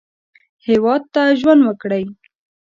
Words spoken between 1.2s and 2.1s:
ژوند وکړئ